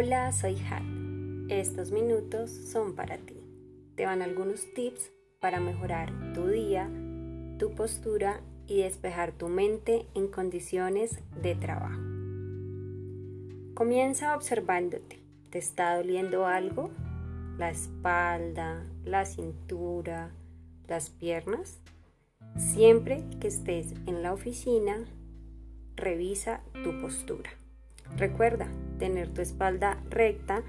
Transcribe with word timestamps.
Hola, 0.00 0.30
soy 0.30 0.56
Hat. 0.70 0.84
Estos 1.48 1.90
minutos 1.90 2.52
son 2.52 2.94
para 2.94 3.18
ti. 3.18 3.34
Te 3.96 4.06
van 4.06 4.22
algunos 4.22 4.72
tips 4.72 5.10
para 5.40 5.58
mejorar 5.58 6.12
tu 6.34 6.46
día, 6.46 6.88
tu 7.58 7.74
postura 7.74 8.40
y 8.68 8.82
despejar 8.82 9.32
tu 9.32 9.48
mente 9.48 10.06
en 10.14 10.28
condiciones 10.28 11.18
de 11.42 11.56
trabajo. 11.56 12.00
Comienza 13.74 14.36
observándote. 14.36 15.18
¿Te 15.50 15.58
está 15.58 15.96
doliendo 15.96 16.46
algo? 16.46 16.92
¿La 17.58 17.70
espalda, 17.70 18.86
la 19.02 19.26
cintura, 19.26 20.30
las 20.86 21.10
piernas? 21.10 21.80
Siempre 22.56 23.24
que 23.40 23.48
estés 23.48 23.94
en 24.06 24.22
la 24.22 24.32
oficina, 24.32 25.04
revisa 25.96 26.60
tu 26.84 27.00
postura. 27.00 27.50
Recuerda 28.16 28.68
tener 28.98 29.28
tu 29.28 29.40
espalda 29.40 30.02
recta 30.10 30.62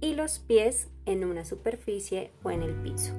y 0.00 0.14
los 0.14 0.38
pies 0.38 0.88
en 1.06 1.24
una 1.24 1.44
superficie 1.44 2.30
o 2.42 2.50
en 2.50 2.62
el 2.62 2.74
piso. 2.74 3.12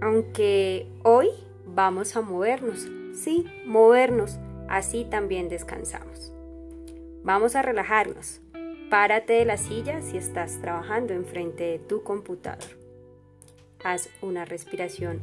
Aunque 0.00 0.86
hoy 1.02 1.28
vamos 1.66 2.16
a 2.16 2.20
movernos, 2.20 2.88
sí, 3.14 3.46
movernos, 3.64 4.38
así 4.68 5.04
también 5.04 5.48
descansamos. 5.48 6.32
Vamos 7.22 7.56
a 7.56 7.62
relajarnos. 7.62 8.40
Párate 8.90 9.32
de 9.32 9.44
la 9.44 9.56
silla 9.56 10.00
si 10.00 10.16
estás 10.16 10.60
trabajando 10.60 11.12
enfrente 11.12 11.64
de 11.64 11.78
tu 11.80 12.02
computador. 12.04 12.78
Haz 13.82 14.08
una 14.22 14.44
respiración 14.44 15.20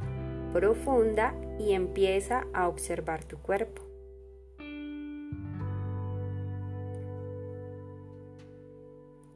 profunda 0.51 1.33
y 1.59 1.73
empieza 1.73 2.45
a 2.53 2.67
observar 2.67 3.23
tu 3.23 3.37
cuerpo. 3.37 3.92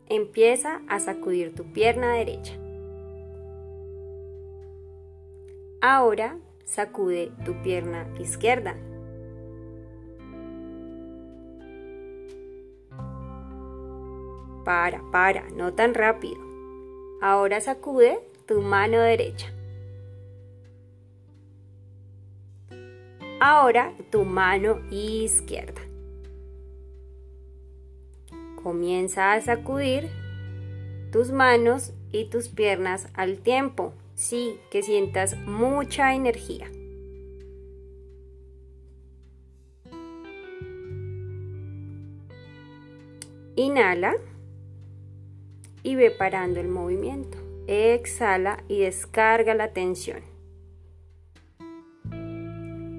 Empieza 0.09 0.81
a 0.87 1.01
sacudir 1.01 1.53
tu 1.53 1.65
pierna 1.65 2.13
derecha. 2.13 2.53
Ahora 5.81 6.37
sacude 6.63 7.31
tu 7.43 7.53
pierna 7.61 8.07
izquierda. 8.17 8.77
Para, 14.63 15.01
para, 15.11 15.49
no 15.49 15.73
tan 15.73 15.93
rápido. 15.93 16.39
Ahora 17.21 17.59
sacude 17.59 18.19
tu 18.45 18.61
mano 18.61 18.99
derecha. 18.99 19.51
Ahora 23.41 23.93
tu 24.09 24.23
mano 24.23 24.79
izquierda. 24.89 25.86
Comienza 28.67 29.31
a 29.31 29.39
sacudir 29.39 30.09
tus 31.09 31.31
manos 31.31 31.93
y 32.11 32.25
tus 32.25 32.49
piernas 32.49 33.07
al 33.13 33.37
tiempo. 33.37 33.93
Sí, 34.13 34.59
que 34.69 34.83
sientas 34.83 35.37
mucha 35.37 36.13
energía. 36.13 36.69
Inhala 43.55 44.15
y 45.81 45.95
ve 45.95 46.11
parando 46.11 46.59
el 46.59 46.67
movimiento. 46.67 47.37
Exhala 47.67 48.65
y 48.67 48.81
descarga 48.81 49.55
la 49.55 49.71
tensión. 49.71 50.19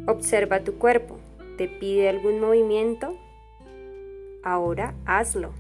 Observa 0.07 0.65
tu 0.65 0.79
cuerpo. 0.79 1.19
¿Te 1.59 1.69
pide 1.69 2.09
algún 2.09 2.41
movimiento? 2.41 3.19
Ahora 4.49 4.95
hazlo. 5.05 5.53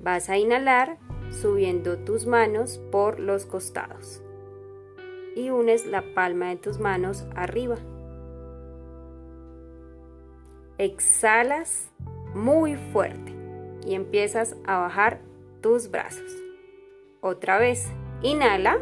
Vas 0.00 0.30
a 0.30 0.38
inhalar 0.38 0.96
subiendo 1.30 1.98
tus 1.98 2.26
manos 2.26 2.80
por 2.90 3.20
los 3.20 3.44
costados 3.44 4.22
y 5.34 5.50
unes 5.50 5.84
la 5.84 6.02
palma 6.14 6.48
de 6.48 6.56
tus 6.56 6.78
manos 6.78 7.26
arriba. 7.34 7.76
Exhalas 10.78 11.90
muy 12.34 12.76
fuerte 12.76 13.34
y 13.84 13.94
empiezas 13.94 14.56
a 14.66 14.78
bajar 14.78 15.20
tus 15.60 15.90
brazos. 15.90 16.34
Otra 17.20 17.58
vez, 17.58 17.86
inhala. 18.22 18.78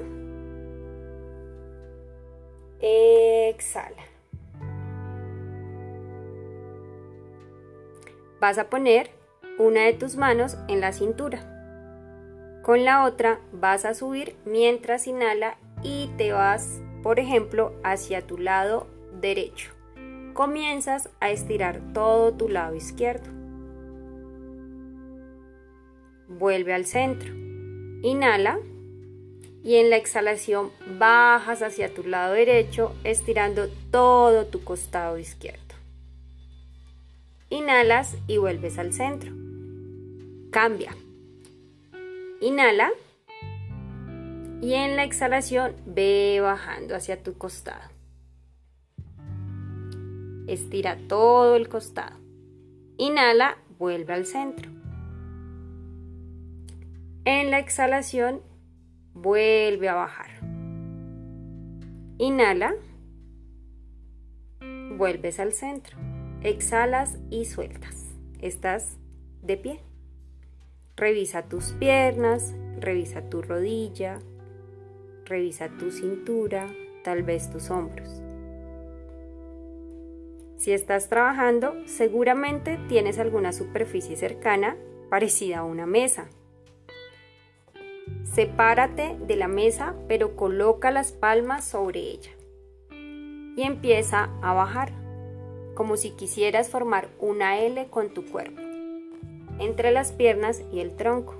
Exhala. 2.78 4.13
Vas 8.44 8.58
a 8.58 8.68
poner 8.68 9.08
una 9.56 9.86
de 9.86 9.94
tus 9.94 10.16
manos 10.16 10.58
en 10.68 10.82
la 10.82 10.92
cintura. 10.92 12.60
Con 12.62 12.84
la 12.84 13.04
otra 13.04 13.40
vas 13.52 13.86
a 13.86 13.94
subir 13.94 14.36
mientras 14.44 15.06
inhala 15.06 15.56
y 15.82 16.10
te 16.18 16.32
vas, 16.32 16.82
por 17.02 17.18
ejemplo, 17.18 17.72
hacia 17.82 18.20
tu 18.20 18.36
lado 18.36 18.86
derecho. 19.18 19.72
Comienzas 20.34 21.08
a 21.20 21.30
estirar 21.30 21.80
todo 21.94 22.34
tu 22.34 22.50
lado 22.50 22.74
izquierdo. 22.74 23.30
Vuelve 26.28 26.74
al 26.74 26.84
centro. 26.84 27.32
Inhala 28.02 28.58
y 29.62 29.76
en 29.76 29.88
la 29.88 29.96
exhalación 29.96 30.70
bajas 30.98 31.62
hacia 31.62 31.94
tu 31.94 32.02
lado 32.02 32.34
derecho 32.34 32.94
estirando 33.04 33.70
todo 33.90 34.44
tu 34.44 34.62
costado 34.62 35.16
izquierdo. 35.16 35.63
Inhalas 37.54 38.16
y 38.26 38.38
vuelves 38.38 38.80
al 38.80 38.92
centro. 38.92 39.30
Cambia. 40.50 40.90
Inhala. 42.40 42.90
Y 44.60 44.72
en 44.74 44.96
la 44.96 45.04
exhalación 45.04 45.72
ve 45.86 46.40
bajando 46.42 46.96
hacia 46.96 47.22
tu 47.22 47.34
costado. 47.34 47.88
Estira 50.48 50.98
todo 51.06 51.54
el 51.54 51.68
costado. 51.68 52.16
Inhala, 52.96 53.56
vuelve 53.78 54.14
al 54.14 54.26
centro. 54.26 54.68
En 57.24 57.52
la 57.52 57.60
exhalación, 57.60 58.40
vuelve 59.12 59.88
a 59.88 59.94
bajar. 59.94 60.30
Inhala, 62.18 62.74
vuelves 64.98 65.38
al 65.38 65.52
centro. 65.52 66.13
Exhalas 66.44 67.16
y 67.30 67.46
sueltas. 67.46 68.04
Estás 68.38 68.98
de 69.40 69.56
pie. 69.56 69.80
Revisa 70.94 71.48
tus 71.48 71.72
piernas, 71.72 72.54
revisa 72.78 73.30
tu 73.30 73.40
rodilla, 73.40 74.18
revisa 75.24 75.70
tu 75.78 75.90
cintura, 75.90 76.68
tal 77.02 77.22
vez 77.22 77.50
tus 77.50 77.70
hombros. 77.70 78.20
Si 80.58 80.74
estás 80.74 81.08
trabajando, 81.08 81.76
seguramente 81.86 82.78
tienes 82.88 83.18
alguna 83.18 83.54
superficie 83.54 84.14
cercana 84.14 84.76
parecida 85.08 85.60
a 85.60 85.64
una 85.64 85.86
mesa. 85.86 86.28
Sepárate 88.22 89.16
de 89.26 89.36
la 89.36 89.48
mesa, 89.48 89.94
pero 90.08 90.36
coloca 90.36 90.90
las 90.90 91.12
palmas 91.12 91.64
sobre 91.64 92.00
ella. 92.00 92.32
Y 93.56 93.62
empieza 93.62 94.28
a 94.42 94.52
bajar 94.52 95.03
como 95.74 95.96
si 95.96 96.10
quisieras 96.10 96.68
formar 96.68 97.08
una 97.18 97.60
L 97.60 97.86
con 97.88 98.10
tu 98.10 98.24
cuerpo, 98.24 98.60
entre 99.58 99.90
las 99.90 100.12
piernas 100.12 100.62
y 100.72 100.80
el 100.80 100.96
tronco. 100.96 101.34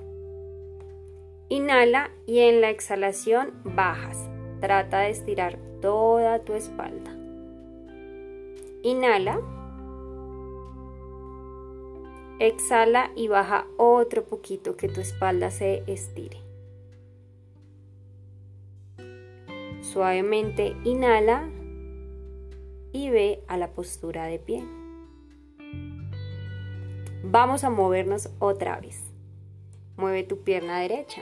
Inhala 1.48 2.10
y 2.26 2.40
en 2.40 2.60
la 2.60 2.70
exhalación 2.70 3.52
bajas. 3.64 4.18
Trata 4.60 5.00
de 5.00 5.10
estirar 5.10 5.58
toda 5.80 6.38
tu 6.40 6.54
espalda. 6.54 7.14
Inhala. 8.82 9.40
Exhala 12.38 13.10
y 13.14 13.28
baja 13.28 13.66
otro 13.76 14.24
poquito 14.24 14.76
que 14.76 14.88
tu 14.88 15.00
espalda 15.00 15.50
se 15.50 15.84
estire. 15.86 16.38
Suavemente 19.82 20.74
inhala 20.84 21.48
y 22.94 23.10
ve 23.10 23.42
a 23.48 23.56
la 23.56 23.72
postura 23.72 24.26
de 24.26 24.38
pie. 24.38 24.64
Vamos 27.24 27.64
a 27.64 27.70
movernos 27.70 28.30
otra 28.38 28.80
vez. 28.80 29.02
Mueve 29.96 30.22
tu 30.22 30.44
pierna 30.44 30.78
derecha. 30.78 31.20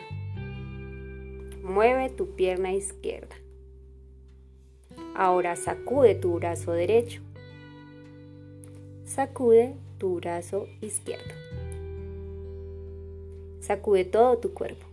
Mueve 1.63 2.11
tu 2.11 2.37
pierna 2.37 2.73
izquierda. 2.73 3.35
Ahora 5.15 5.57
sacude 5.57 6.15
tu 6.15 6.35
brazo 6.35 6.73
derecho. 6.73 7.23
Sacude 9.07 9.75
tu 9.97 10.17
brazo 10.17 10.67
izquierdo. 10.83 11.35
Sacude 13.61 14.05
todo 14.05 14.37
tu 14.37 14.53
cuerpo. 14.53 14.87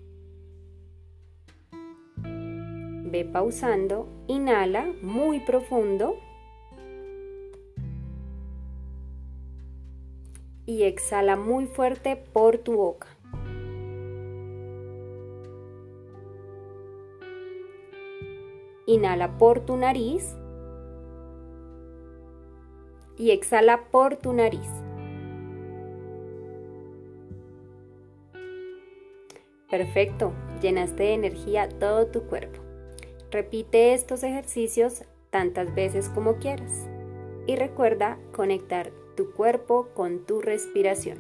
Ve 2.24 3.26
pausando. 3.26 4.08
Inhala 4.28 4.94
muy 5.02 5.42
profundo. 5.42 6.29
Y 10.70 10.84
exhala 10.84 11.36
muy 11.36 11.66
fuerte 11.66 12.16
por 12.16 12.60
tu 12.60 12.74
boca. 12.74 13.08
Inhala 18.86 19.40
por 19.40 19.62
tu 19.62 19.78
nariz 19.78 20.36
y 23.18 23.32
exhala 23.32 23.86
por 23.90 24.18
tu 24.18 24.32
nariz. 24.32 24.70
Perfecto, 29.72 30.34
llenaste 30.62 31.02
de 31.02 31.14
energía 31.16 31.68
todo 31.68 32.06
tu 32.06 32.28
cuerpo. 32.28 32.60
Repite 33.32 33.96
estos 33.96 34.22
ejercicios 34.22 35.04
tantas 35.32 35.74
veces 35.74 36.10
como 36.10 36.36
quieras. 36.36 36.88
Y 37.48 37.56
recuerda 37.56 38.20
conectar 38.32 38.92
tu 39.20 39.34
cuerpo 39.34 39.90
con 39.94 40.26
tu 40.26 40.40
respiración. 40.40 41.20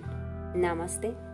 Namaste. 0.55 1.28